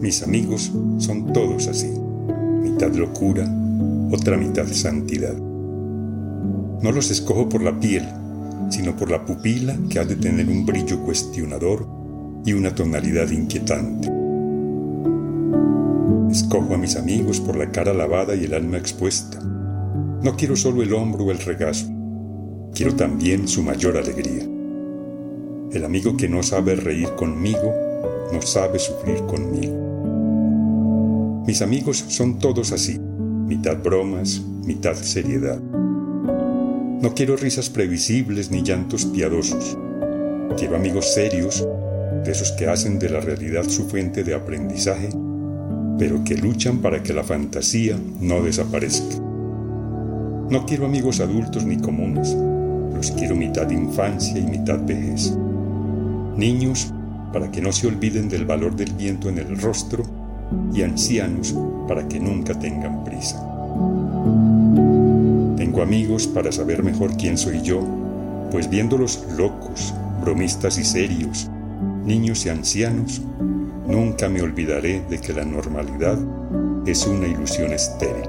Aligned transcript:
Mis 0.00 0.22
amigos 0.22 0.72
son 0.98 1.32
todos 1.32 1.66
así, 1.66 1.90
mitad 2.62 2.92
locura, 2.94 3.52
otra 4.12 4.36
mitad 4.36 4.66
santidad. 4.68 5.34
No 5.34 6.92
los 6.92 7.10
escojo 7.10 7.48
por 7.48 7.62
la 7.62 7.80
piel, 7.80 8.06
sino 8.70 8.94
por 8.94 9.10
la 9.10 9.24
pupila 9.24 9.76
que 9.90 9.98
ha 9.98 10.04
de 10.04 10.14
tener 10.14 10.48
un 10.48 10.64
brillo 10.64 11.00
cuestionador 11.00 11.84
y 12.46 12.52
una 12.52 12.72
tonalidad 12.72 13.28
inquietante. 13.30 14.08
Escojo 16.30 16.74
a 16.74 16.78
mis 16.78 16.94
amigos 16.94 17.40
por 17.40 17.56
la 17.56 17.72
cara 17.72 17.92
lavada 17.92 18.36
y 18.36 18.44
el 18.44 18.54
alma 18.54 18.78
expuesta. 18.78 19.40
No 19.40 20.36
quiero 20.36 20.54
solo 20.54 20.82
el 20.82 20.92
hombro 20.92 21.24
o 21.24 21.30
el 21.32 21.38
regazo, 21.40 21.86
quiero 22.72 22.94
también 22.94 23.48
su 23.48 23.64
mayor 23.64 23.96
alegría. 23.96 24.46
El 25.72 25.84
amigo 25.84 26.16
que 26.16 26.28
no 26.28 26.44
sabe 26.44 26.76
reír 26.76 27.08
conmigo, 27.16 27.74
no 28.32 28.40
sabe 28.42 28.78
sufrir 28.78 29.18
conmigo. 29.26 29.87
Mis 31.48 31.62
amigos 31.62 32.04
son 32.08 32.38
todos 32.38 32.72
así, 32.72 32.98
mitad 32.98 33.78
bromas, 33.78 34.42
mitad 34.66 34.92
seriedad. 34.92 35.58
No 35.58 37.14
quiero 37.14 37.38
risas 37.38 37.70
previsibles 37.70 38.50
ni 38.50 38.62
llantos 38.62 39.06
piadosos. 39.06 39.78
Quiero 40.58 40.76
amigos 40.76 41.14
serios, 41.14 41.66
de 42.22 42.32
esos 42.32 42.52
que 42.52 42.66
hacen 42.66 42.98
de 42.98 43.08
la 43.08 43.20
realidad 43.20 43.64
su 43.66 43.88
fuente 43.88 44.24
de 44.24 44.34
aprendizaje, 44.34 45.08
pero 45.98 46.22
que 46.22 46.36
luchan 46.36 46.82
para 46.82 47.02
que 47.02 47.14
la 47.14 47.24
fantasía 47.24 47.98
no 48.20 48.42
desaparezca. 48.42 49.16
No 50.50 50.66
quiero 50.66 50.84
amigos 50.84 51.18
adultos 51.20 51.64
ni 51.64 51.78
comunes, 51.78 52.36
los 52.94 53.10
quiero 53.12 53.34
mitad 53.34 53.70
infancia 53.70 54.38
y 54.38 54.42
mitad 54.42 54.84
vejez 54.84 55.34
niños 56.36 56.92
para 57.32 57.50
que 57.50 57.62
no 57.62 57.72
se 57.72 57.86
olviden 57.86 58.28
del 58.28 58.44
valor 58.44 58.76
del 58.76 58.92
viento 58.92 59.30
en 59.30 59.38
el 59.38 59.58
rostro 59.58 60.27
y 60.72 60.82
ancianos 60.82 61.54
para 61.86 62.06
que 62.06 62.20
nunca 62.20 62.58
tengan 62.58 63.04
prisa. 63.04 63.36
Tengo 65.56 65.82
amigos 65.82 66.26
para 66.26 66.52
saber 66.52 66.82
mejor 66.82 67.16
quién 67.16 67.36
soy 67.36 67.62
yo, 67.62 67.80
pues 68.50 68.68
viéndolos 68.70 69.24
locos, 69.36 69.94
bromistas 70.20 70.78
y 70.78 70.84
serios, 70.84 71.50
niños 72.04 72.46
y 72.46 72.48
ancianos, 72.48 73.22
nunca 73.86 74.28
me 74.28 74.42
olvidaré 74.42 75.02
de 75.08 75.18
que 75.18 75.32
la 75.32 75.44
normalidad 75.44 76.18
es 76.86 77.06
una 77.06 77.26
ilusión 77.26 77.72
estéril. 77.72 78.28